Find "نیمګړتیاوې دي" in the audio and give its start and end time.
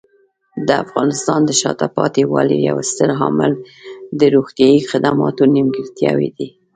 5.55-6.47